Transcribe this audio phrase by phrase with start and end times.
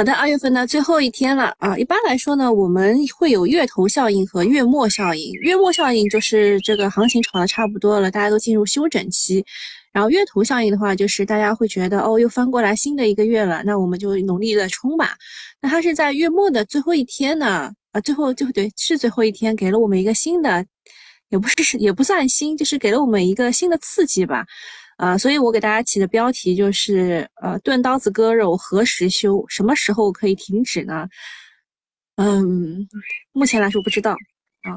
[0.00, 1.76] 好的，二月份的最后一天了啊。
[1.76, 5.30] 一般来说呢，我们会有月头效应和月末效应。
[5.42, 9.44] 月末效应就是这个行情炒的差不多了，大家都进入休整期。
[9.92, 15.14] 然后月头效应的话，就是大家会觉得哦，又翻过来新的一个月了，那我们就努力的冲吧。
[15.60, 20.64] 那它是在月末的最后一天呢，啊，最后就对，是最后一天，给了我们一个新的，
[21.28, 24.46] 也不是也不算新，就是给了我们一个新的刺激吧。
[25.00, 29.42] 啊，所以我给大家起的标题就是，呃，钝刀子割肉何时休？
[29.48, 31.08] 什么时候可以停止呢？
[32.16, 32.86] 嗯，
[33.32, 34.12] 目前来说不知道。
[34.60, 34.76] 啊，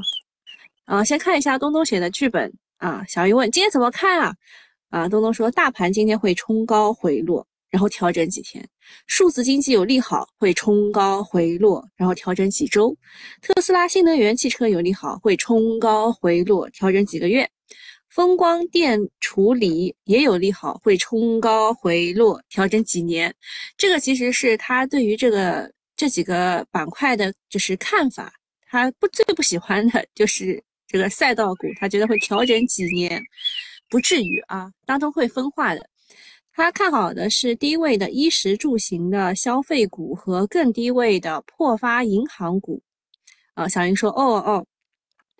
[0.85, 2.49] 啊，先看一下东东写的剧本。
[2.77, 4.33] 啊，小鱼问今天怎么看啊？
[4.91, 8.65] 啊，东东说大盘今天会冲高回落，然后调整几天。
[9.07, 12.95] 数字经济有利好，会冲高回落，然后调整几周。
[13.41, 17.49] 特斯拉新能源汽车有利好，会冲高回落，调整几个月。
[18.13, 23.33] 风光电处理也有利好，会冲高回落，调整几年。
[23.75, 28.31] 这个其实是他对于这个这几个板块的就是看法。
[28.67, 33.19] 他不最不喜欢的就是这个赛道股，他觉得会调整几年，
[33.89, 35.89] 不至于啊，当中会分化的。
[36.51, 42.79] 他看好的是低位的衣食住行的消费股和更低位的破发银行股。
[43.55, 44.63] 啊，小云说：“哦哦。”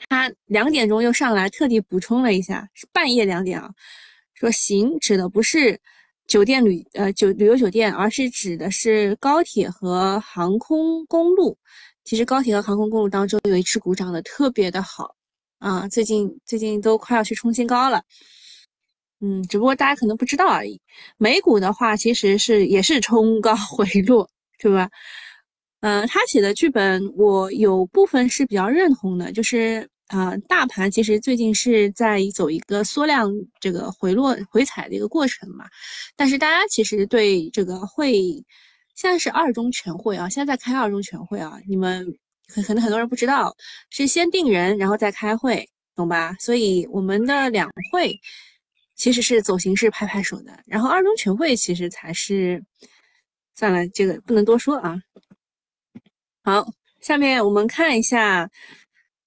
[0.10, 3.70] 他两点钟又上来，特地补充了一下，是半夜两点啊。
[4.34, 5.80] 说行指的不是
[6.28, 11.58] 酒店旅呃酒旅游酒店，而是指的是高铁和航空公路。
[12.04, 15.16] 其实高铁和航空公路当中有一只股涨得特别的好
[15.60, 18.04] 啊，最近最近都快要去冲新高了。
[19.22, 20.80] 嗯，只不过大家可能不知道而已。
[21.18, 24.90] 美股的话，其实是也是冲高 回落，对吧？
[25.80, 29.88] 嗯，他写的剧本我有部分是比较认同的，就是。
[30.08, 35.66] 啊，大盘其实最近是在走一个缩量这个回落回踩的一个过程嘛，
[36.16, 38.14] 但是大家其实对这个会，
[38.94, 42.06] 现在是二中全会啊，现在在开二中全会啊，你们
[42.48, 43.56] 可可能很多人不知道，
[43.90, 46.36] 是先定人然后再开会，懂吧？
[46.40, 48.20] 所以我们的两会
[48.96, 52.64] 其实是走形式拍拍手的，然后二中全会其实才是，
[53.56, 55.02] 算了，这个不能多说啊。
[56.44, 56.68] 好，
[57.02, 58.48] 下面我们看一下。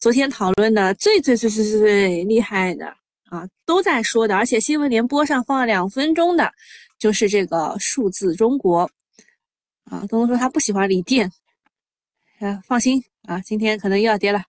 [0.07, 2.87] 昨天讨论的最最最最最最厉害的
[3.25, 6.49] 啊，都在说的，而且新闻联播上放了两分钟的，
[6.97, 8.89] 就是这个数字中国
[9.83, 10.07] 啊。
[10.09, 11.29] 东东说他不喜欢锂电，
[12.39, 14.45] 啊，放心啊，今天可能又要跌了。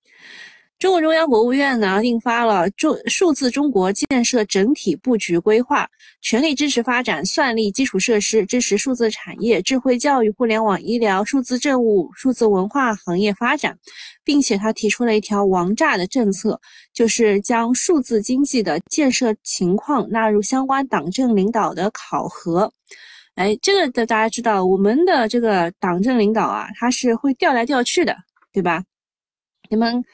[0.80, 5.86] 中国中央、国务院呢印发了《中数字中国建设整体布局规划》，
[6.22, 13.76] 全力支持发展算力基础设施，支持数字产业、智慧教育、互联网医疗、数字政务、数字文化行业发展，
[14.24, 16.62] 并且他提出了一条王炸的政策，
[16.94, 22.72] 就是将数字经济的建设情况纳入相关党政领导的考核。
[23.34, 28.16] 哎，这个的大家知道，我们的这个党政领导啊，他是会调来调去的，
[28.54, 28.84] 对吧？
[29.72, 30.06] 你们。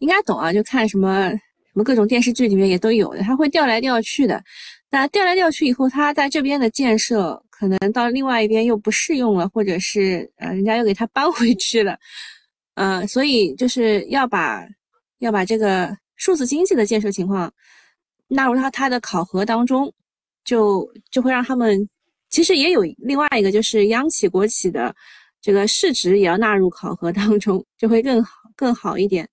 [0.00, 4.42] 应该懂啊，就看什么什么各种电视剧里面也都有的，他会调来调去的。
[4.90, 11.96] 那调来调去以后，他在这边的建设可能到另外一边又不适用了，或者是呃人家又给他搬回去了，
[12.74, 14.66] 呃，所以就是要把
[15.20, 17.52] 要把这个数字经济的建设情况
[18.26, 19.92] 纳入到他的考核当中，
[20.44, 21.88] 就就会让他们
[22.30, 24.92] 其实也有另外一个就是央企国企的
[25.40, 29.28] 这个市值也要纳入考核当中，就会更好更好一点。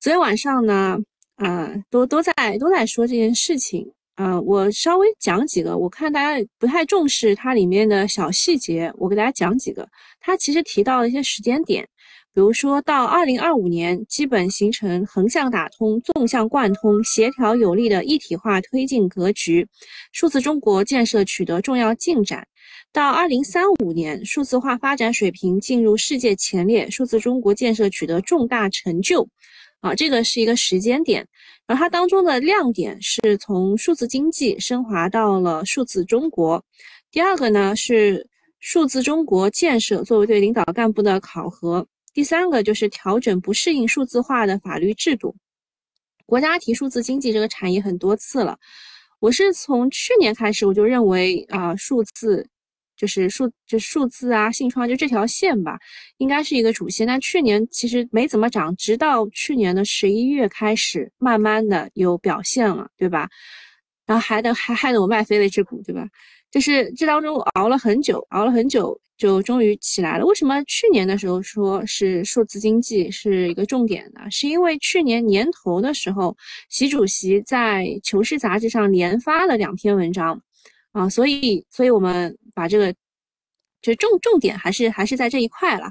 [0.00, 0.98] 昨天晚上呢，
[1.36, 9.86] 啊，都都在都在说这件事情，啊，我稍微讲几个，我看大家不太重视它里面的小细节，我给大家讲几个。
[10.18, 11.86] 它其实提到了一些时间点，
[12.32, 19.68] 比如说到二零二五年，基本形成横向打通、纵向贯通、协调有力的一体化推进格局，
[20.12, 22.48] 数字中国建设取得重要进展。
[22.90, 29.28] 到二零三五年，数字化发展水平进入世界前列，数字中国建设取得重大成就。
[29.80, 31.26] 啊，这个是一个时间点，
[31.66, 36.62] 然后它当中的亮点是从数字经济升华到了数字中国。
[37.10, 41.86] 第二个呢是数字中国建设作为对领导干部的考核。
[42.12, 45.34] 第三个就是调整不适应数字化的法律制度。
[46.26, 48.58] 国家提数字经济这个产业很多次了，
[49.18, 52.48] 我是从去年开始我就认为啊，数字。
[53.00, 55.78] 就是数就数字啊，信创就这条线吧，
[56.18, 57.06] 应该是一个主线。
[57.06, 63.26] 但去年其实没怎么涨，直到去年的十一月开始，慢慢的有表现了，对吧？
[64.04, 66.06] 然后还得还害得我卖飞了一只股，对吧？
[66.50, 70.26] 就是这当中熬了很久，熬了很久，就终于起来了。
[70.26, 74.30] 为什么去年的时候说是数字经济是一个重点呢？
[74.30, 76.36] 是因为去年年头的时候，
[76.68, 80.38] 习主席在《求是》杂志上连发了两篇文章。
[80.92, 82.94] 啊，所以，所以我们把这个
[83.80, 85.90] 就重重点还是还是在这一块了，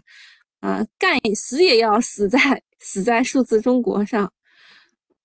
[0.60, 2.40] 啊，干死也要死在
[2.78, 4.32] 死在数字中国上，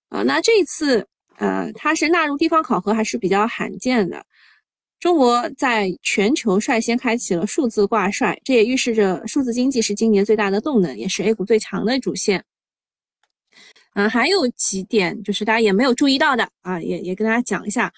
[0.08, 1.06] 啊，那这次
[1.36, 4.24] 呃，它是纳入地方考核还是比较罕见的。
[4.98, 12.42] 中国在全球率先开启了数字挂帅，这也预示着数字经济是今年最大的动能，也是 A 股最强的主线。
[13.92, 17.92] 嗯，还有几点就是大家也没有注意到的啊，也也跟大家讲一下，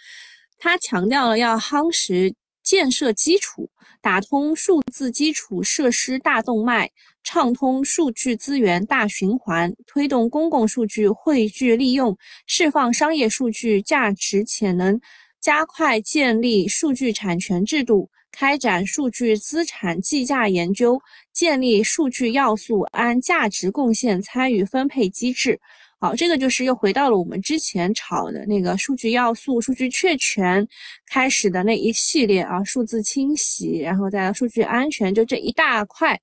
[0.59, 2.35] 他强调了要夯实。
[2.67, 3.71] 建设基础，
[4.03, 6.91] 打通数字基础设施大动脉，
[7.23, 15.01] 畅通数据资源大循环，推动公共数据汇聚利用，释放商业数据价值潜能，
[15.41, 21.01] 加快建立数据产权制度，开展数据资产计价研究，
[21.33, 25.61] 建立数据要素按价值贡献参与分配机制。
[25.99, 30.67] 好，这个就是又回到了我们之前炒的那个数据要素、数据确权
[31.07, 36.21] 开始的那一系列啊，数字清洗，然后再数据安全，就这一大块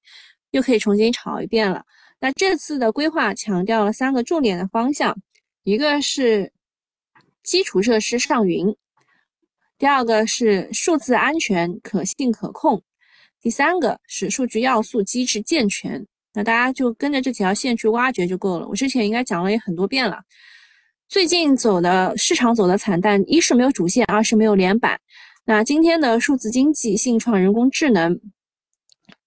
[0.52, 1.84] 又可以重新炒一遍了。
[2.20, 5.18] 那这次的规划强调了三个重点的方向，
[5.64, 6.54] 一个是
[7.42, 8.68] 基础设施上云，
[9.80, 12.84] 第二个是数字安全可信可控，
[13.42, 16.06] 第三个是数据要素机制健全。
[16.34, 18.68] 那大家就跟着这几条线去挖掘就够了。
[18.68, 20.22] 我之前应该讲了也很多遍了。
[21.08, 25.00] 最近走的市场走的惨淡，一是没有主线，二是没有连板。
[25.46, 28.20] 那今天的数字经济、信创、人工智能，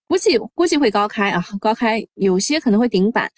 [0.08, 3.30] 估计估计会高开啊，高开有些可能会顶板。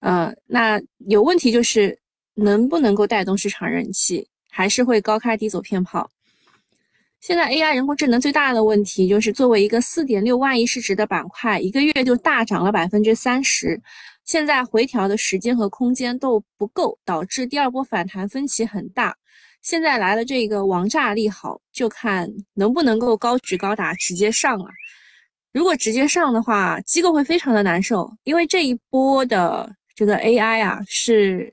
[0.00, 1.98] 呃，那有问题就是
[2.34, 6.10] 能不能够带动市场人气，还是会高开低走骗炮。
[7.20, 13.80] 现在 AI 人工智能最大的问题就是，作为一个四点六万亿市值的板块，一个月就大涨了百分之三十，
[14.24, 19.16] 现在回调的时间和空间都不够，导致第二波反弹分歧很大。
[19.62, 24.66] 现在来了这个王炸利好，就看能不能够高举高打，直接上了。
[25.52, 31.52] 如果直接上的话，机构会非常的难受，因为这一波的这个 AI 啊是。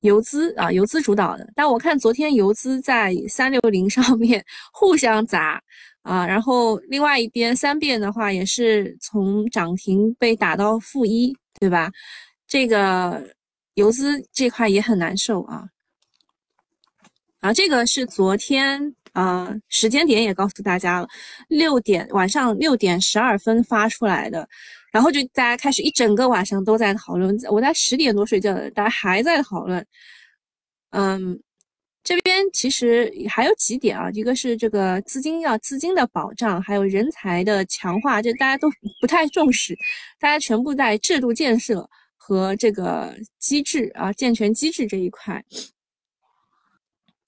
[0.00, 5.62] 游资啊，游资主导的，但我看昨天游资在三六零上面 互相砸
[6.02, 11.90] 啊，然后另外一边三变的话也是从涨停被打到负一，对吧？
[12.46, 13.22] 这个
[13.74, 15.64] 游资这块也很难受啊。
[17.40, 21.08] 啊，这个是昨天啊，时间点也告诉大家了，
[21.48, 24.48] 六点晚上六点十二分发出来的。
[24.92, 29.84] 然后就大家开始一整个晚上都在讨论，我在十点多睡觉的，大家还在讨论。
[30.90, 31.40] 嗯，
[32.02, 38.68] 这边其实还有几点啊，一个是这个资金要资金的保障，还有人才的强化，就大家都
[39.00, 39.76] 不太重视，
[40.18, 45.44] 大家全部在制度建设和这个机制啊健全机制这一块。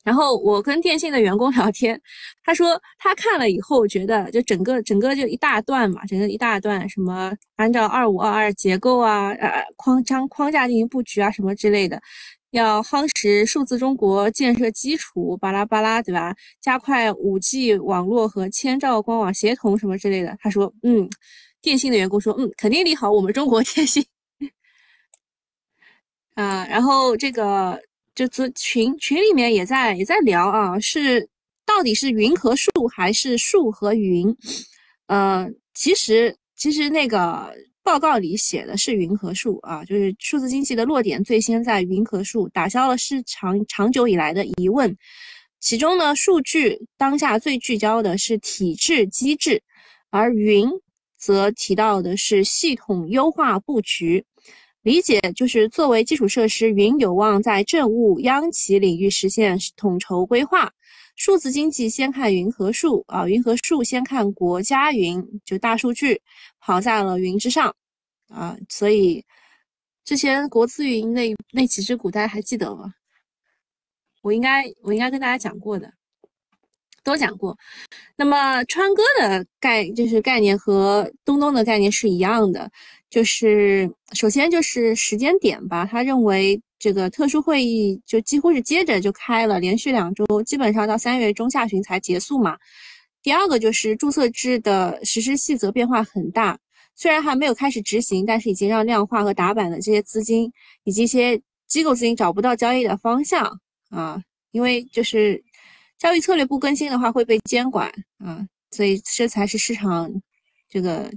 [0.05, 2.01] 然后我跟电信的员工聊天，
[2.45, 12.01] 他说他看了以后觉得，就整个整个就一大段嘛，整个一大段什么按照二五二二结构啊，呃框张框架进行布局啊什么之类的，
[12.51, 16.35] 要夯实数字中国建设基础，巴拉巴拉，对吧？
[16.61, 20.37] 加快五 G 网络和千兆光网协同什么之类的。
[20.41, 21.09] 他说，嗯，
[21.61, 24.05] 电信的员工说，嗯，肯定利好我们中国电信
[26.35, 26.67] 啊。
[26.69, 27.81] 然后这个。
[28.15, 31.29] 就这群群里面也在也在聊啊，是
[31.65, 34.37] 到底是云和数还是数和云？
[35.07, 44.95] 呃，其实其实那个报告里写的是云和数啊，就是数字经济的落点最先在云和数，打消了市场长久以来的疑问。
[45.59, 49.63] 其中呢，数据当下最聚焦的是体制机制，
[50.11, 50.69] 而云
[51.17, 54.25] 则提到的是系统优化布局。
[54.83, 60.73] 理解就是作为基础设施，云有望在政务央企领域实现统筹规划。
[61.15, 66.21] 数字经济先看云和数啊，云和数先看国家云，就大数据
[66.59, 67.73] 跑在了云之上
[68.29, 68.57] 啊。
[68.69, 69.25] 所以
[70.05, 72.95] 之前国资云那那几只股大家还记得吗？
[74.23, 75.93] 我应该我应该跟大家讲过的，
[77.05, 77.57] 都讲过。
[78.17, 82.69] 那么川哥的概就是概念和东东的概念是一样的。
[83.13, 92.57] 就是首先就是时间点吧，他认为这个特殊会议就几乎是接着就开了，连续两周，基本上到三月中下旬才结束嘛。
[93.23, 96.59] 第二个就是注册制的实施细则变化很大，
[96.97, 100.51] 虽然还没有开始执行，但是已经让量化和打板的这些资金
[100.85, 101.39] 以及一些
[101.69, 103.47] 机构资金找不到交易的方向
[103.91, 104.19] 啊，
[104.53, 105.45] 因为就是
[105.99, 110.11] 交易策略不更新的话会被监管啊，所以这才是市场
[110.71, 111.13] 这个。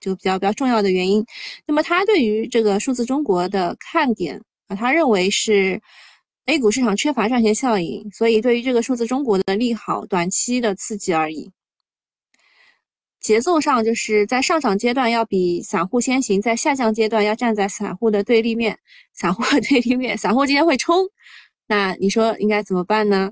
[0.00, 1.24] 就比较比较重要的原因，
[1.66, 5.80] 那么他对于这个数字中国的看点啊，他认为是
[6.46, 11.50] A 股市场缺乏赚钱效应，所以对于这个数字中国的利好短期的刺激而已。
[13.20, 18.78] 节奏上就是在上涨阶段要比散户先行，在下降阶段要站在散户的对立面，
[19.12, 21.06] 散户的对立面，散户今天会冲，
[21.66, 23.30] 那你说应该怎么办呢？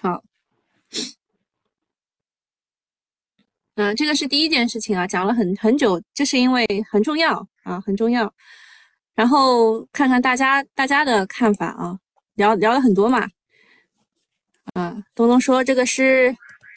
[0.00, 0.22] 好，
[3.76, 8.32] 嗯，这个是第一件事情啊，讲了很很久，这是因为很重要啊，很重要。
[9.14, 11.98] 然后看看大家大家的看法啊，
[12.34, 13.26] 聊聊了很多嘛。
[14.74, 16.34] 啊，东东说这个是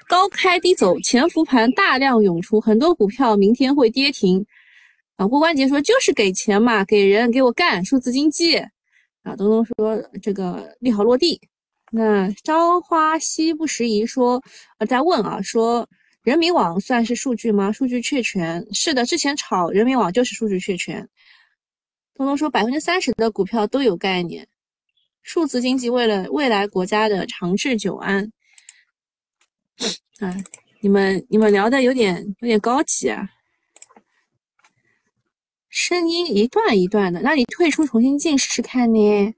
[0.08, 4.46] 高开低走，潜伏盘大量涌出，很多股票明天会跌停。
[5.18, 8.58] 啊，郭关杰说就是给钱嘛，给人给我干数字经济。
[9.24, 11.40] 啊，东东说这个利好落地。
[11.92, 14.42] 那朝花夕不时宜说，
[14.78, 15.88] 呃，在问啊，说
[16.26, 17.72] 人民网算是数据吗？
[17.72, 21.08] 数据确权是的，之前炒人民网就是数据确权。
[22.16, 24.48] 东东说百分之三十的股票都有概念。
[25.22, 28.32] 数字经济为了未来国家的长治久安，
[30.20, 30.36] 啊，
[30.80, 33.30] 你们你们聊的有点有点高级啊，
[35.70, 39.36] 声音一段一段的，那你退出重新进试试看呢？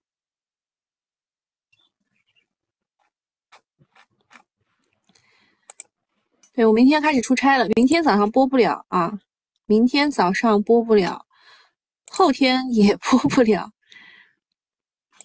[6.57, 9.13] 对我明天开始出差了，明天早上播不了啊，
[9.67, 11.23] 明天早上播不了，
[12.09, 13.69] 后天也 播不了。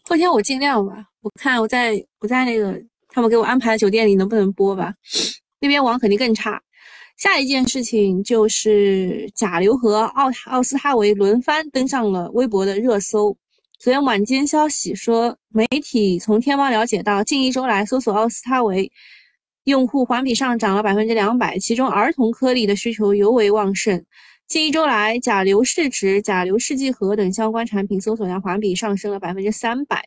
[0.02, 4.92] 后天我尽量吧，我看我在我在那个他们给我安排的酒店里能不能播吧，
[5.58, 6.60] 那边网肯定更差。
[7.16, 13.34] 下一件事情就是甲流和奥奥斯哈维轮番登上了微博的热搜。
[13.78, 18.92] 昨天晚间消息说，媒体从天猫了解到，近一周来搜索奥斯哈维
[19.64, 24.04] 用户环比上涨了百分之两百，其中儿童颗粒的需求尤为旺盛。
[24.48, 30.02] 近一周来，甲流试纸、甲流试剂盒等相关产品搜索量环比上升了百分之三百。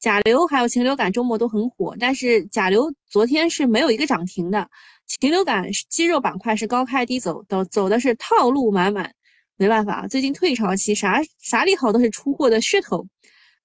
[0.00, 4.66] 甲流还有禽流感周末都很火，但是甲流昨天是没有一个涨停的。
[5.06, 9.12] 禽流感肌肉板块是高开低走，走走的是套路满满。
[9.56, 13.06] 没办法，最近退潮期，啥啥利好都是出货的噱头。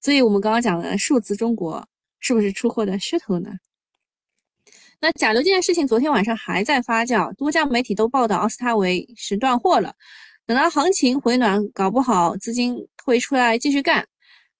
[0.00, 1.86] 所以我们刚刚讲的数字中国
[2.20, 3.50] 是不是出货的噱头呢？
[5.00, 9.92] 那甲流这件事情，昨天晚上还在发酵，多家媒体都报道奥斯他维是断货了。
[10.46, 14.06] 等到行情回暖，搞不好资金会出来继续干。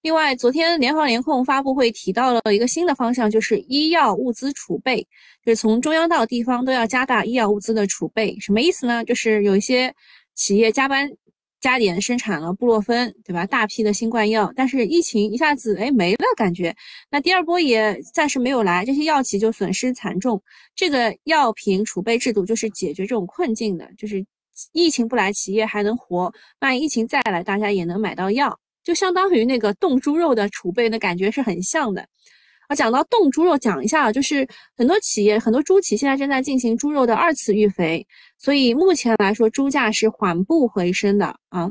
[0.02, 5.00] 另外，昨天联防联控发布会提到了一个新的方向，就是医药物资储备，
[5.44, 8.38] 就是从中央到地方都要加大医药物资的储备。
[8.38, 9.02] 什么意思呢？
[9.04, 9.94] 就是有一些
[10.34, 11.10] 企业加班。
[11.64, 13.46] 加点生产了布洛芬，对吧？
[13.46, 16.76] 大批的新冠药，但是疫情一下子哎没了，感觉
[17.10, 20.42] 那第二波也暂时没有来，这些药企就损失惨重。
[20.74, 24.22] 这个药品储备制度就是解决这种困境的，就是
[24.72, 26.30] 疫情不来，企业还能活；
[26.60, 32.06] 万一疫情再来，大家也能买到药，就相当于那个冻猪肉的储备的感觉是很像的。
[32.74, 38.06] 讲到冻猪肉，讲一下啊，就是很多企业、很多猪企现在正在进行猪肉的二次育肥，
[38.38, 41.70] 所以目前来说，猪价是缓步回升的啊。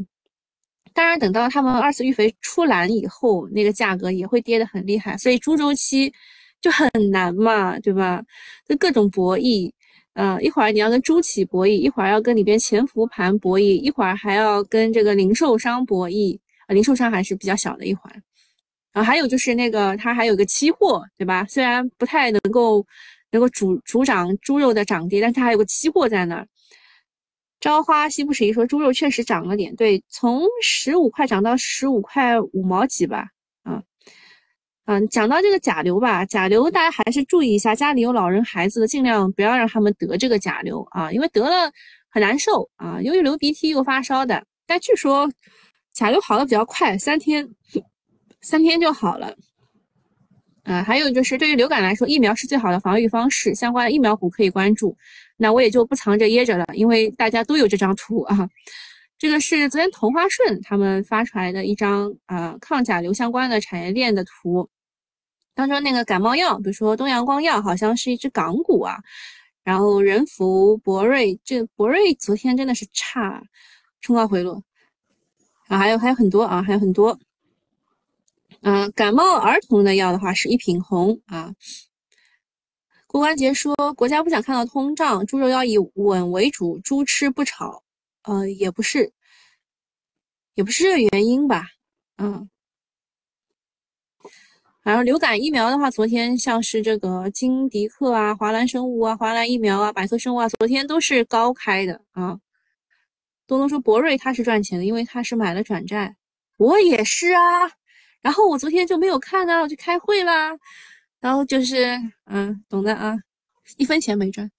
[0.93, 6.13] 当然，等到他们二次育肥出栏以后，那个价格也会跌得很厉害，所以猪周期
[6.61, 8.21] 就很难嘛，对吧？
[8.67, 9.71] 就各种博弈，
[10.13, 18.23] 呃，一会儿你要跟猪企博弈，一会儿要跟里边潜伏盘博弈，一会儿还要跟这个零售商博弈啊，零售商还是比较小的一环。
[18.93, 21.45] 啊，还有就是那个，它还有个期货，对吧？
[21.49, 22.85] 虽然不太能够
[23.31, 26.47] 能够主主涨猪肉的涨跌，但它还有个期货在那儿。
[27.59, 33.29] 朝花夕不时宜说，猪肉确实涨了点，对，从十五块涨到十五块五毛几吧。
[33.63, 33.81] 啊，
[34.85, 41.71] 嗯，讲到这个甲流吧，甲流大家还是注意一下，家里有老人孩子的，尽量不要让他们得这个甲流啊，因为得了
[42.11, 44.45] 很难受啊，由于流鼻涕又发烧的。
[44.67, 45.31] 但据说
[45.93, 47.49] 甲流好的比较快，三天。
[48.43, 49.35] 三天就好了，
[50.63, 54.95] 啊，还有就是对于流感来说，疫苗是最好的防御方式，相关的疫苗股可以关注。
[55.37, 58.47] 那我也就不藏着掖着了，因为大家都有这张图啊。
[59.17, 64.69] 这个是昨天同花顺他们发出来的一张啊抗甲流相关的产业链的图，
[65.55, 68.97] 当中那个感冒药，比如说东阳光药，好像是一只港股啊。
[69.63, 73.41] 然后仁孚、博瑞，这博瑞昨天真的是差，
[74.01, 74.61] 冲高回落
[75.69, 77.17] 啊，还有还有很多啊，还有很多。
[78.63, 81.53] 嗯，感冒儿童的药的话是一品红啊。
[83.07, 87.83] 郭关杰说，国家不想看到通胀，猪肉要以稳为主，猪吃不炒。
[88.23, 89.11] 呃，也不是，
[90.55, 91.65] 也不是这个原因吧。
[92.17, 92.49] 嗯，
[94.81, 102.39] 然后流感疫苗的话，昨天像是这个金迪克啊、华兰生物啊、华兰疫苗啊、百色生物啊，昨天都是高开的啊。
[103.45, 106.15] 东东说，博瑞他是赚钱的，因为他是买了转债，
[106.55, 107.69] 我也是啊。
[108.23, 110.57] 然后我昨天就没有看呢，我去开会啦。
[111.19, 113.15] 然后就是，嗯，懂的啊，
[113.77, 114.49] 一分钱没赚。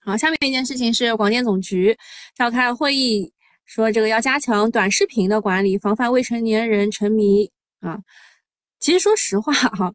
[0.00, 1.96] 好，下面一件事情是广电总局
[2.34, 3.32] 召开会议，
[3.66, 7.98] 说这个要加强短视频的管理，防范未成年人沉迷啊。
[8.78, 9.92] 其实说实话哈，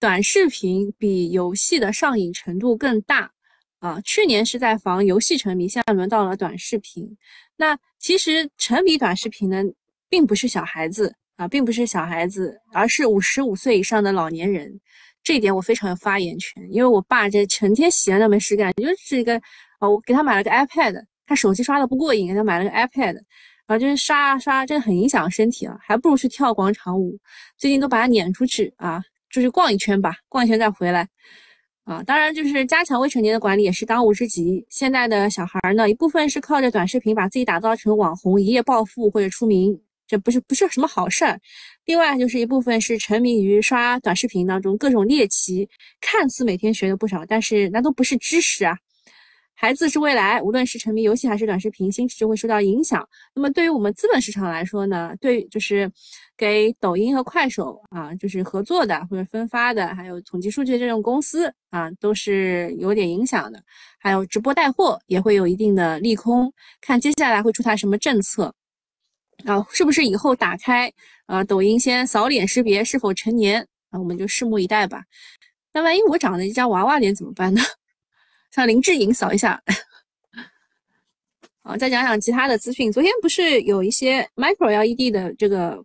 [0.00, 3.30] 短视频比游戏的上瘾程度更大
[3.78, 4.00] 啊。
[4.00, 7.16] 去年是在防游戏沉迷，现在轮到了短视频。
[7.56, 9.64] 那其实沉迷短视频的
[10.08, 14.70] 并不是小孩子啊，并不是小孩子，而是五十五岁以上的老年人。
[15.24, 19.36] 这一点我非常有发言权，因为我爸这成天闲着没事干，就是一个
[19.80, 27.16] 哦，我给他买了个 iPad，他手机刷的不过瘾，给他买了个 iPad，然后就是刷啊刷，真的很影响身体啊，还不如去跳广场舞。
[27.56, 31.08] 最近都把他撵出去啊，出去逛一圈吧，逛一圈再回来
[31.84, 32.02] 啊。
[32.02, 34.66] 当然，就是加强未成年的管理也是当务之急。
[34.70, 39.80] 现在的小孩呢，一部分是靠着短视频把自己打造成网红，一夜暴富或者出名。
[40.12, 41.40] 这不是不是什么好事儿，
[41.86, 45.66] 另外就是一部分是沉迷于刷短视频当中各种猎奇，
[46.02, 48.76] 看似每天学的不少，但是那都不是知识啊。
[49.54, 53.08] 孩子是未来，无论是沉迷游戏还是短视频，心智就会受到影响。
[53.34, 55.90] 那么对于我们资本市场来说呢，对就是
[56.36, 63.62] 给抖音和快手啊，就是合作的或者分发的，还有统计数据这种公司啊，都是有点影响的。
[63.98, 66.52] 还有直播带货也会有一定的利空，
[66.82, 68.54] 看接下来会出台什么政策。
[69.44, 70.92] 啊，是不是以后打开
[71.26, 73.98] 啊抖音先扫脸识别是否成年啊？
[73.98, 75.02] 我们就拭目以待吧。
[75.72, 77.60] 那万一我长了一张娃娃脸怎么办呢？
[78.54, 79.62] 像林志颖扫一下。
[81.64, 82.90] 好，再讲讲其他的资讯。
[82.90, 85.82] 昨天不是有一些 micro LED 的这个，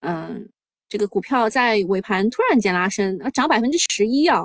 [0.00, 0.48] 嗯，
[0.88, 4.44] 这个股票在尾盘突然间拉升，啊涨百分之十一啊。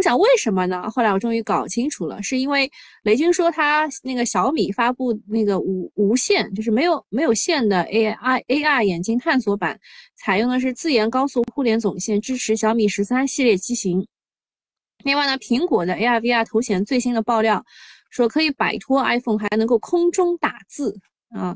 [0.00, 0.88] 我想为什么呢？
[0.88, 2.70] 后来我终于搞清楚了，是因为
[3.02, 9.78] 雷军说他那个小米发布那个无无线，就是没有没有线的 AI AR 眼镜探索版，
[10.16, 14.08] 采用的是自研高速互联总线，支持小米十三系列机型。
[15.04, 17.62] 另外呢，苹果的 AR VR 头显最新的爆料
[18.08, 21.54] 说可以摆脱 iPhone，还能够空中打字啊，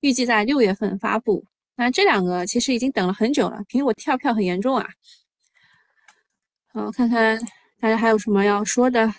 [0.00, 1.42] 预计在六月份发布。
[1.76, 4.86] 那这两个其实已经等了很久了，苹果跳票很严重啊。
[6.74, 7.40] 好，看看。
[7.80, 9.12] 大家还有什么要说的？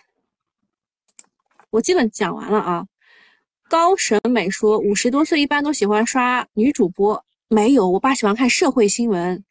[1.69, 2.85] 我基本讲完了啊。
[3.69, 9.43] 高审美说，五十多岁一般都喜欢刷女主播，没有，我爸喜欢看社会新闻。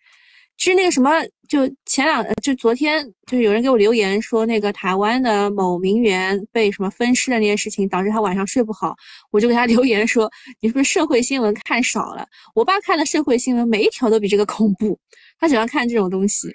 [0.56, 1.10] 其实那个什么，
[1.46, 8.96] 就前两，就昨天，就是有人给我留言说，那个台湾的某名媛被什么分尸的那件事情，导致他晚上睡不好。
[9.30, 12.26] 我就给他 留言说，你是不是社会新闻看少了？
[12.54, 14.98] 我爸看的社会新闻每一条都比这个恐怖，
[15.38, 16.48] 他喜欢看这种东西。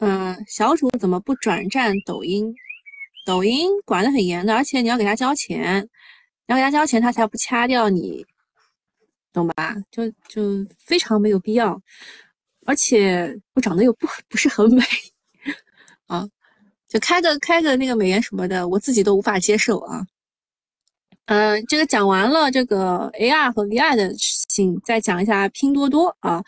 [0.00, 2.54] 嗯，小主怎么不转战抖音？
[3.26, 5.82] 抖音管得很严的，而且你要给他交钱，
[6.48, 8.24] 你要给他交钱，他才不掐掉你，
[9.30, 9.76] 懂吧？
[9.90, 11.80] 就就非常没有必要。
[12.64, 14.82] 而且我长得又不不是很美
[16.06, 16.26] 啊，
[16.88, 20.06] 就开个开个那个美颜什么的，我自己都无法接受啊。
[21.26, 26.42] 嗯，这个讲完了这个 AR 和 VR 的事情，再讲一下拼多多啊。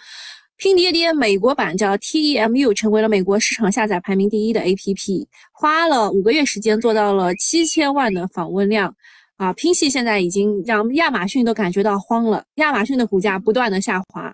[0.62, 8.94] 拼爹爹美国版叫 TEMU，成为了美国市场下载排名第一的 APP，花了五个月时间做到了七千万的访问量，
[9.38, 14.32] 啊，拼系现在已经让亚马逊都感觉到慌了，亚马逊的股价不断的下滑。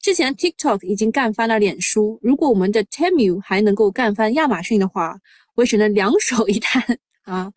[0.00, 5.14] 之前 TikTok 已经干翻了脸书，如果我们的 TEMU 还能够干翻亚马逊的话，
[5.56, 6.82] 我只能两手一摊
[7.24, 7.52] 啊。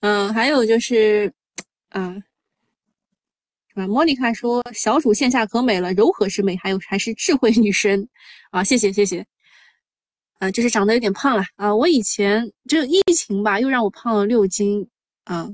[0.00, 1.30] 嗯，还有就是，
[1.90, 2.16] 啊。
[3.74, 8.08] 啊，莫妮卡说小主线下可美了，柔和是美，还有还是智慧女神
[8.50, 8.62] 啊！
[8.62, 9.26] 谢谢谢谢，
[10.38, 11.74] 啊，就是长得有点胖了啊！
[11.74, 14.88] 我以前就疫情吧，又让我胖了六斤
[15.24, 15.50] 啊！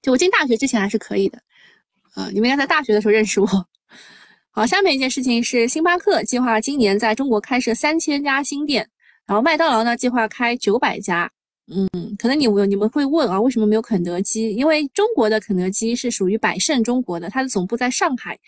[0.00, 1.42] 就我进大学之前还是可以的
[2.14, 2.28] 啊！
[2.32, 3.46] 你们应该在大学的时候认识我。
[4.50, 8.88] 好，下面一件事情是星巴克计划今年在中国开设三千家新店，
[9.26, 11.28] 然后麦当劳呢计划开九百家。
[11.70, 14.54] 嗯，可能你们你们会问啊，为什么没有肯德基？
[14.54, 18.38] 因为中国的肯德基是属于百胜中国的，它的总部在上海。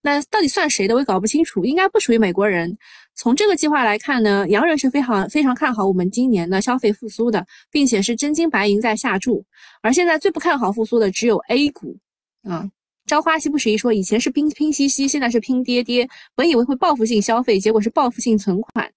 [0.00, 0.94] 那到底算谁的？
[0.94, 2.78] 我也搞不清楚，应该不属于美国人。
[3.16, 9.44] 从这个计划来看呢，洋人是非常非常看好我们今年的消费复苏的，并且是真金白银在下注。
[9.82, 11.96] 而现在最不看好复苏的只有 A 股
[12.44, 12.70] 啊。
[13.06, 16.08] 朝花夕不识一说，以前是拼拼夕夕，现在是拼爹爹。
[16.36, 18.88] 本以为会报复性消费，结果是报复性存款。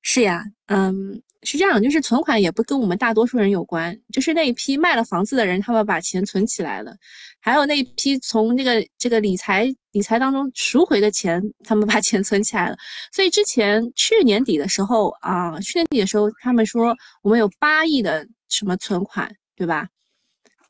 [0.00, 1.20] 是呀，嗯。
[1.46, 6.94] 是这样，就是存款也不跟我们大多数人有关，就是那一批卖了房子的人，他们把钱存起来了，
[7.40, 12.76] 还有那一批从那个这个理财理财当中赎回的钱，他们把钱存起来了。
[13.12, 19.88] 所以之前去年底的时候啊，去年底的时候，他们说我们有八亿的什么存款，对吧？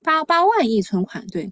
[0.05, 1.51] 八八万亿存款，对。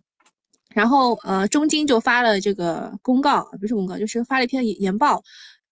[0.75, 5.23] 然后呃，中金就发了这个公告，不是公告，就是发了一篇研报。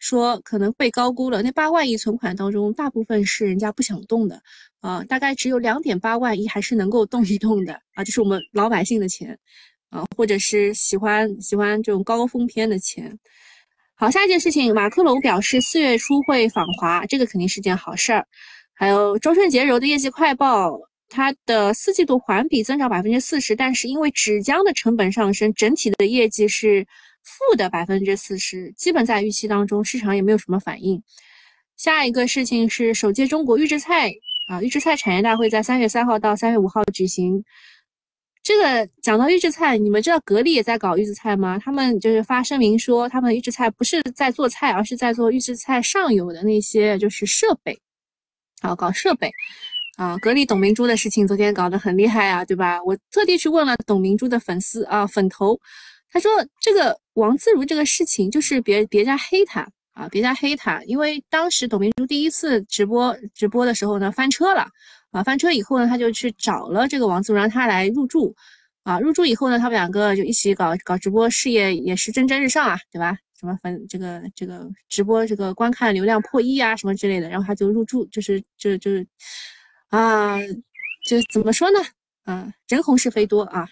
[0.03, 1.43] 说可能被高估了。
[1.43, 4.43] 那八万亿存款当中，大部分是人家不想动的
[4.81, 9.39] 啊，大概只有两点八万亿还是能够动一动的啊，就是我们老百姓的钱
[9.91, 13.17] 啊，或者是喜欢喜欢这种高风偏的钱。
[13.95, 18.27] 好，下一件事情，马克龙表示四月初会访华，这个肯定是件好事儿。
[18.75, 20.77] 还有中顺洁柔的业绩快报，
[21.09, 26.85] 它的四季度环比增长百分之四十，但是因为纸浆的成本上升，整体的业绩是
[27.23, 31.03] 负的百分之四十，基本在预期当中，市场也没有什么反应。
[31.77, 34.13] 下一个事情是首届中国预制菜
[34.49, 37.43] 啊，预制菜产业大会在三月三号到三月五号举行。
[38.45, 41.59] 这个讲到预制菜，你们知道格力也在搞预制菜吗？
[41.59, 47.81] 他们就是发声明说，他们预制菜不是在做菜，而是在做预制菜上游的那些就是设备，
[48.61, 49.31] 啊，搞设备，
[49.97, 52.83] 啊，格力董明珠的事情昨天搞得很厉害啊，对吧？
[52.83, 55.57] 我特地去问了董明珠的粉丝啊，粉头，
[56.13, 64.67] 他说这个王自如这个事情就是别别家黑他啊，别家黑他，因为当时董明珠第一次直播直播的时候呢，翻车了。
[65.11, 68.35] 啊，翻车以后呢，他就去找了这个王自如，让他来入驻。
[68.83, 73.19] 啊，入驻以后呢，他们两个就一起搞搞直播事业，也是蒸蒸日上啊，对吧？
[73.39, 79.07] 什么粉这个这个直播这个观看流量破亿啊，什么之类的，然后他就入驻，就是就就是
[79.89, 80.39] 啊，
[81.05, 81.79] 就怎么说呢？
[82.25, 83.69] 啊，人红是非多啊。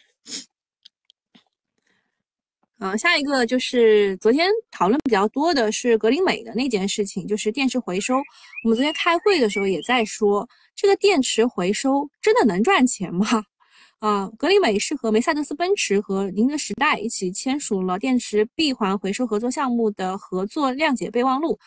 [2.82, 8.16] 嗯，下一个就是昨天讨论比较多的是格林美的那件事情，就是电池回收。
[8.64, 13.26] 我们昨天开会的时候也在说，这个电池回收真的能赚钱吗？
[14.00, 21.58] 啊，格林美是和梅赛德斯奔驰和宁德时代一起签署了电池闭环回收合作项目的合作谅解备忘录。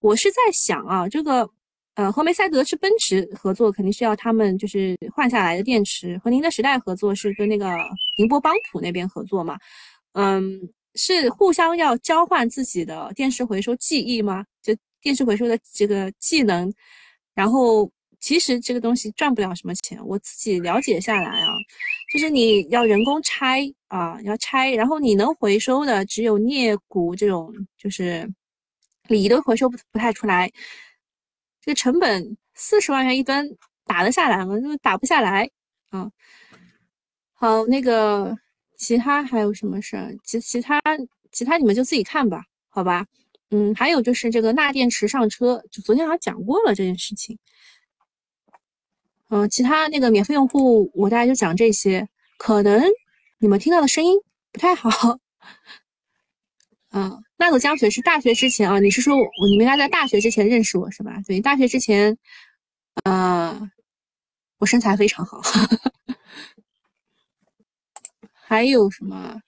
[0.00, 1.50] 我是在想啊，这个
[1.96, 7.76] 呃和梅赛德斯奔驰合作肯定是要他们就是换下来的电池，和宁德时代合作是跟那个
[8.16, 9.58] 宁波邦普那边合作嘛。
[10.12, 10.60] 嗯，
[10.94, 14.44] 是互相要交换自己的电池回收技艺吗？
[14.62, 16.70] 就电池回收的这个技能，
[17.34, 19.98] 然后其实这个东西赚不了什么钱。
[20.06, 21.48] 我自己了解下来啊，
[22.12, 28.30] 就是你要人工拆啊，要拆，然后你能回收的只有镍钴这种，就是
[29.08, 30.52] 锂都回收不不太出来。
[31.62, 34.60] 这个成本四十万元一吨，打得下来吗？
[34.60, 35.48] 就打不下来
[35.88, 36.10] 啊。
[37.32, 38.36] 好，那个。
[38.82, 40.12] 其他还有什么事儿？
[40.24, 40.82] 其其他
[41.30, 43.06] 其他你们就自己看吧，好吧？
[43.50, 47.38] 嗯，还有就是这个钠电池上车，就昨天好像讲过了这件事情。
[49.28, 52.08] 嗯，其他那个免费用户，我大概就讲这些。
[52.38, 52.82] 可能
[53.38, 54.18] 你们听到的声音
[54.50, 54.90] 不太好。
[56.90, 58.80] 嗯，那个江水是大学之前啊？
[58.80, 61.22] 你是说我你们应该在大学之前认识我是吧？
[61.24, 62.18] 对，大学之前，
[63.04, 63.70] 呃，
[64.58, 65.40] 我身材非常好。
[68.52, 69.40] 还有什么？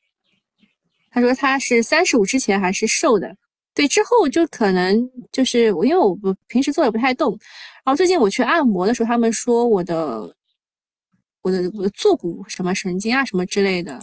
[1.11, 3.37] 他说他是三十五之前还是瘦的，
[3.75, 4.99] 对，之后就可能
[5.31, 7.39] 就是我，因为我不平时坐也不太动，
[7.85, 10.35] 然后最近我去按摩的时候，他们说我的
[11.43, 14.01] 我的我的坐骨什么神经啊什么之类的，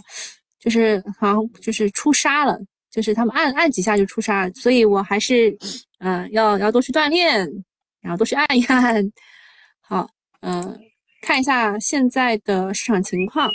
[0.60, 2.56] 就是好像就是出痧了，
[2.88, 5.58] 就是他们按按几下就出痧，所以我还是
[5.98, 7.44] 嗯要要多去锻炼，
[8.00, 9.12] 然后多去按一按。
[9.82, 10.08] 好，
[10.42, 10.78] 嗯，
[11.22, 13.50] 看一下现在的市场情况。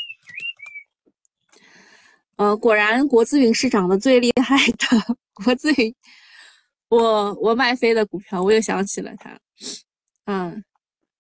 [2.37, 5.17] 呃，果然国资云是涨得最厉害的。
[5.33, 5.93] 国资云，
[6.89, 9.39] 我我卖飞的股票，我又想起了它。
[10.25, 10.63] 嗯，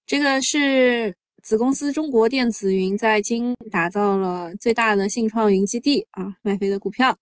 [0.05, 7.17] 这个是子公司中国电子云在京打造了最大的信创云基地啊，卖飞的股票，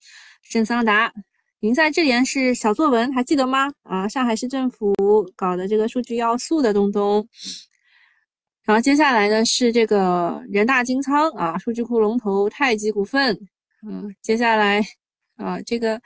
[0.50, 1.12] 正桑达。
[1.62, 3.72] 云在智联是小作文，还记得吗？
[3.84, 4.94] 啊，上海市政府
[5.36, 7.28] 搞的这个数据要素的东东。
[8.64, 13.48] 然后接下来呢是这个人大金仓啊，数据库龙头太极股份。
[13.88, 14.82] 嗯，接下来
[15.36, 16.02] 啊，这个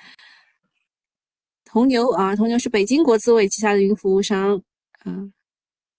[1.63, 4.61] 铜牛啊，铜牛是北京国资委旗下的云服务商。
[5.05, 5.31] 嗯，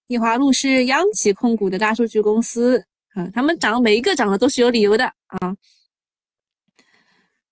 [0.08, 2.84] 易华路是央企控股的大数据公司。
[3.14, 5.56] 啊，他们涨每一个涨的都是有理由的啊。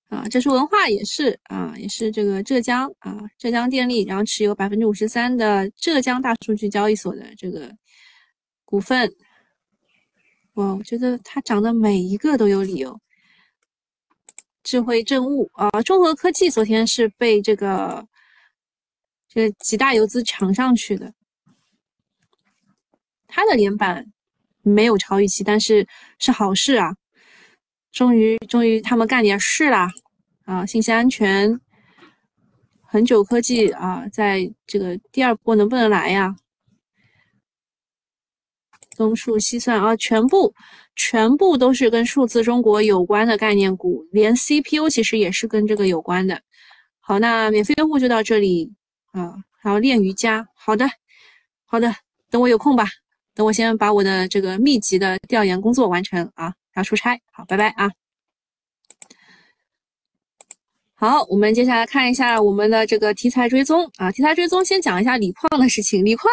[0.08, 7.74] 啊，这是文化也是啊，也是这个浙江啊，浙江电力，然后持有百分之五十三的浙江大数据交易所的这个
[8.64, 9.10] 股份。
[10.54, 13.00] 哇，我觉得它涨的每一个都有理由。
[14.68, 18.06] 智慧政务啊，中核科技昨天是被这个
[19.26, 21.14] 这个几大游资抢上去的，
[23.26, 24.04] 它的连板
[24.60, 26.94] 没有超预期，但是是好事啊，
[27.92, 29.88] 终于终于他们干点事啦
[30.44, 30.66] 啊！
[30.66, 31.58] 信息安全、
[32.82, 36.36] 恒久科技啊，在这个第二波能不能来呀？
[38.98, 40.52] 综述西算啊，全部。
[41.00, 46.42] 全部都是跟数字中国有关的概念股，连 CPU 其实也是跟这个有关的。
[46.98, 48.72] 好，那免费用户就到这里，
[49.12, 49.32] 啊，
[49.62, 50.44] 还要练瑜伽。
[50.56, 50.90] 好的，
[51.66, 51.94] 好的，
[52.30, 52.84] 等我有空吧。
[53.32, 57.16] 等我先把我的这个密集的调研工作完成啊，要出差。
[57.30, 57.88] 好，拜拜啊。
[60.96, 66.04] 好，我们接下来看一下我们的这个题材追踪啊，题材追踪先讲一下锂矿的事情。
[66.04, 66.28] 锂矿，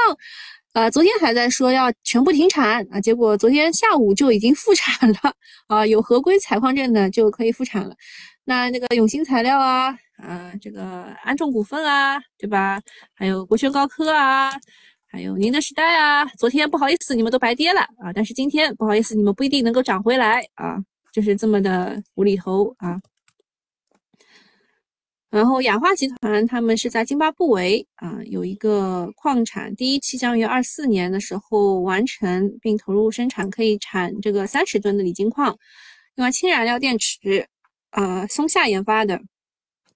[0.76, 5.34] 呃，昨天还在说要全部停产啊，结果昨天下午就已经复产了
[5.68, 7.96] 啊，有合规采矿证的就可以复产了。
[8.44, 12.82] 那那个永兴材料啊，啊，这个安众股份啊，对吧？
[13.14, 14.52] 还有国轩高科啊，
[15.08, 20.76] 还有宁德时代啊，昨天不好意思，你们都白跌了啊，但是今天不好意思，你们不一定能够涨回来啊，
[21.14, 23.00] 就是这么的无厘头啊。
[25.36, 35.54] 然后雅化集团他们是在津巴布韦啊有一个矿产，第一期将于二四年的时候完成并投入生产，可以产这个三十吨的锂金矿。
[36.15, 37.45] 另外，氢燃料电池，
[37.91, 39.19] 呃，松下研发的，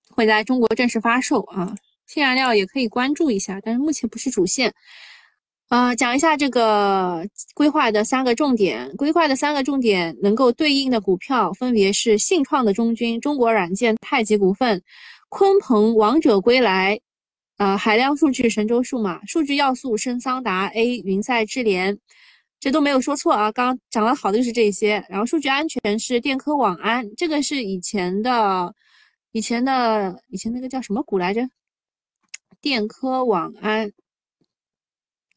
[0.10, 1.74] 会在中国正式发售啊。
[2.06, 4.74] 氢燃料也可以关注一下，但是目前不是主线。
[5.70, 14.84] 啊，讲一下这个规划的三个重点，规划的三个重点能够对应的股票分别是信创的中军、中国软件、太极股份。
[15.30, 17.00] 鲲鹏王者归来，
[17.58, 21.98] 呃，海量数据神州数码数据要素深桑达 A 云赛智联，
[22.60, 23.52] 这都没有说错啊。
[23.52, 25.06] 刚刚讲的好的就是这些。
[25.08, 28.74] 然后数据安全是电科网安，这个是以前的，
[29.32, 31.48] 以前的，以前那个叫什么股来着？
[32.60, 33.92] 电科网安，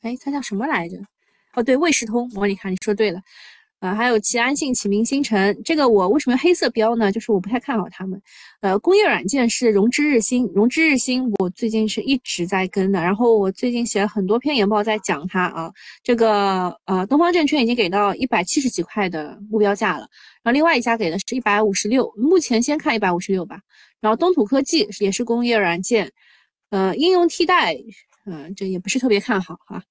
[0.01, 0.97] 哎，它叫什么来着？
[1.55, 2.31] 哦，对，卫士通。
[2.35, 3.21] 我你看，你说对了。
[3.83, 7.11] 啊，还有齐安信、启明星辰，这个我为什么黑色标呢？
[7.11, 8.23] 就是我不太看好他们。
[8.61, 13.03] 呃，工业软件是融之日新，融之日新，我最近是一直在跟的。
[13.03, 15.69] 然后我最近写了很多篇研报在讲它啊。
[16.05, 20.07] 这个呃，东方证券已经给到一百七十几块的目标价了，
[20.45, 23.59] 然后另外一家给的是一百五十六，目前先看一百五十六吧。
[24.01, 26.09] 然后东土科技也是工业软件，
[26.71, 27.75] 呃，应用替代，
[28.27, 29.83] 嗯，这也不是特别看好哈。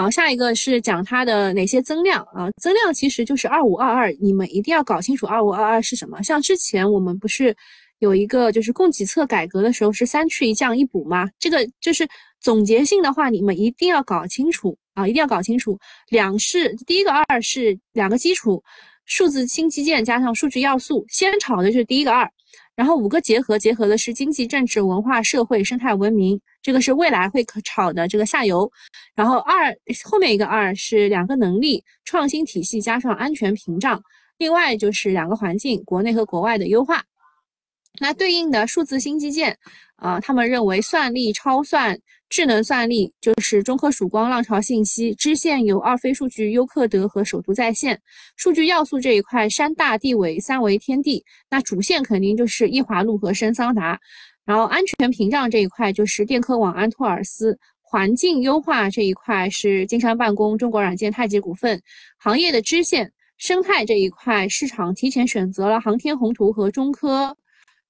[0.00, 2.48] 好，下一个是讲它的哪些增量啊？
[2.56, 6.22] 增量其实就是二五二二，你们一定要搞清楚二五二二是什么。
[6.22, 7.54] 像之前我们不是
[7.98, 11.28] 有一个就是供给侧改革的时候是三去一降一补吗？
[11.38, 12.08] 这个就是
[12.40, 15.78] 总结性的话，你们一定要搞清楚啊，一定要搞清楚。
[16.08, 18.64] 两是第一个二是两个基础，
[19.04, 22.26] 数字新基建加上数据要素，先炒的就是第一个二。
[22.74, 28.70] 然后五个结合，结合的是经济、政治、文化、社会、生态文明，这个是未来会可炒的这个下游。
[29.14, 34.02] 然后二后面一个二是两个能力，创新体系加上安全屏障，
[34.38, 37.02] 另外就是两个环境，国内和国外的优化。
[37.98, 39.58] 那对应的数字新基建，
[39.96, 41.98] 啊，他们认为算力、超算。
[42.30, 48.00] 智能算力就是中科曙光、浪潮信息支线有二飞数据、优客德和首都在线。
[48.36, 51.24] 数据要素这一块，山大地纬三维天地。
[51.50, 53.98] 那主线肯定就是易华路和深桑达。
[54.50, 57.56] 然后安全屏障这一块就是电科网安托尔斯。
[57.80, 61.80] 环境优化这一块是金山办公、中国软件、太极股份。
[62.18, 67.36] 行业的支线生态这一块，市场提前选择了航天宏图和中科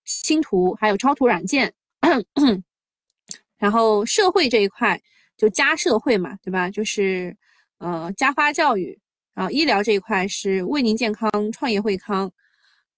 [0.04, 1.72] 星图，还有超图软件。
[3.56, 5.00] 然后社会这一块
[5.38, 6.68] 就加社会嘛，对吧？
[6.68, 7.34] 就是
[7.78, 8.98] 呃加发教育，
[9.32, 12.30] 然后医疗这一块是为您健康创业惠康，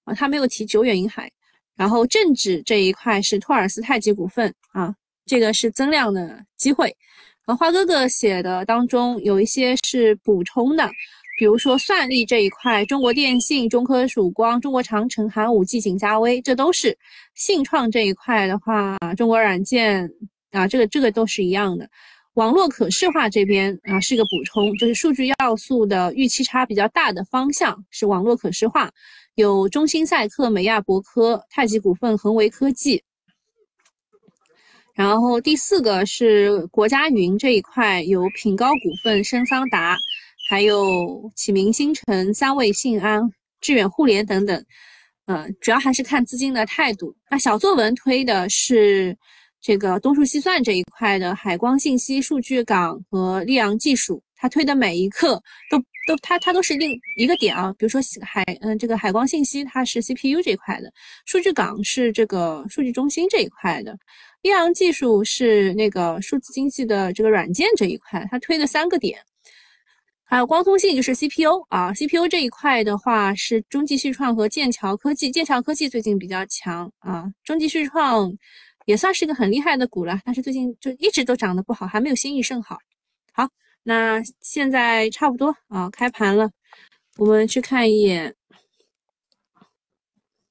[0.03, 1.31] 啊，他没有提久远银海。
[1.76, 4.94] 然后政治这一块是托尔斯泰吉股份啊，
[5.26, 6.94] 这个是增量的机会。
[7.46, 10.90] 呃，花哥哥写的当中有一些是补充的，
[11.38, 16.96] 比如说算力这一块，中国电信、中科曙光、中国长城、寒武纪、景嘉微，这都是
[17.35, 20.08] 信创这一块的话，中国软件。
[20.52, 21.88] 啊，这个这个都是一样的。
[22.35, 28.90] 网络可视化这边啊是一个补充，就是数据要素的预期差比较大的方向是网络可视化，
[29.35, 33.03] 有中兴赛克、美亚博科、太极股份、恒维科技。
[34.95, 39.99] 然后第四个是国家云这一块，有品高股份、深桑达，
[40.49, 44.64] 还有启明星辰、三位信安、致远互联等等。
[45.27, 47.14] 嗯，主要还是看资金的态度。
[47.31, 49.14] 那小作文推的是。
[49.62, 57.72] 这个东数西算这一块的海光信息、数据港和利昂技术，它推的每一课都都它它都是另一个点啊。
[57.79, 60.92] 比如说海嗯，这个海光信息它是 CPU 这一块的，
[61.27, 63.96] 数据港是这个数据中心这一块的，
[64.42, 69.16] 利昂技术是那个数字经济的这个软件这一块，它推的三个点。
[70.25, 78.33] 还有光通信就是 CPU 啊，CPU 这一块的话是中继旭创和剑桥科技，剑桥科技最近比较强啊，中继旭创。
[78.85, 82.79] 也算是一个很厉害的股了，但是最近就一直都涨得不好，还没有新意甚好。
[83.33, 83.49] 好，
[83.83, 86.51] 那现在差不多啊，开盘了，
[87.16, 88.35] 我们去看一眼，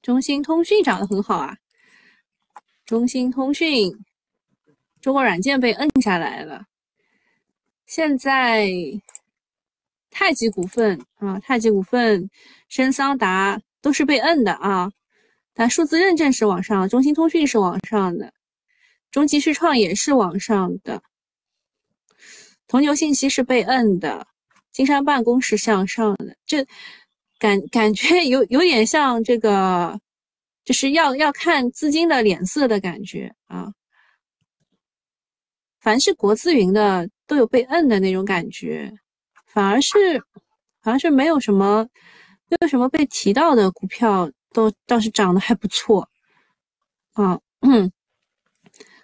[0.00, 1.56] 中兴通讯涨得很好啊，
[2.84, 3.92] 中兴通讯
[5.00, 6.64] 中国软件被摁下来了。
[7.86, 8.68] 现在
[10.10, 12.30] 太极股份啊，太极股份、
[12.68, 14.90] 深桑达都是被摁的啊。
[15.54, 18.32] 但数字认证是往上，中兴通讯是往上的，
[19.10, 21.02] 中集旭创也是往上的，
[22.66, 24.26] 同牛信息是被摁的，
[24.70, 26.34] 金山办公是向上的。
[26.46, 26.66] 这
[27.38, 30.00] 感感觉有有点像这个，
[30.64, 33.72] 就是要要看资金的脸色的感觉啊。
[35.80, 38.90] 凡是国资云的都有被摁的那种感觉，
[39.46, 40.22] 反而是
[40.80, 41.86] 反而是没有什么
[42.48, 46.08] 没有什么被提到的股票都倒是涨得还不错
[47.12, 47.38] 啊。
[47.60, 47.90] 嗯，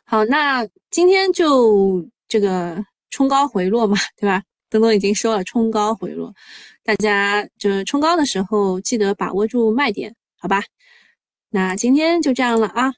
[0.05, 4.43] 好，那今天就这个冲高回落嘛，对吧？
[4.71, 6.35] 东东已经说了冲高回落，
[6.85, 10.63] 大家就是冲高的时候记得把握住卖点，好吧？
[11.51, 12.95] 那今天就这样了啊，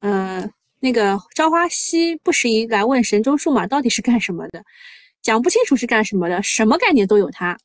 [0.00, 0.50] 呃。
[0.84, 4.64] 那个朝花夕不时宜来问神州数码到底是干什么的，
[5.22, 7.56] 讲不清楚是干什么的，什么概念都有它。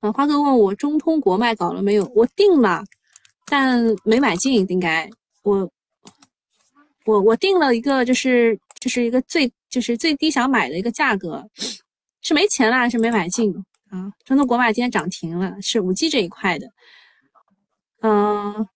[0.00, 2.04] 啊，花哥问我中通国脉搞了没有？
[2.16, 2.82] 我定了，
[3.48, 5.08] 但没买进，应该
[5.42, 5.70] 我
[7.04, 11.44] 我我定了一个，就是就是一个最就是最低想买的一个价格，
[12.22, 13.52] 是没钱了还是没买进
[13.90, 14.12] 啊？
[14.24, 16.68] 中通国脉今天涨停了，是五 G 这一块的。
[18.02, 18.66] 嗯，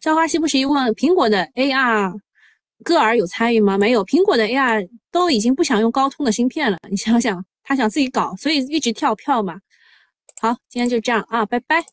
[0.00, 2.20] 朝花夕不时宜问苹果的 AR。
[2.82, 3.76] 歌尔有参与吗？
[3.76, 6.78] 没有，苹果的 AR 都已经不想用高通的芯片了。
[6.88, 9.60] 你想想，他想自己搞，所以一直跳票嘛。
[10.40, 11.84] 好，今天就这样啊，拜拜。